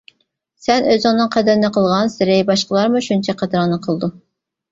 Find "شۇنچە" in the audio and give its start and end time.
3.09-3.35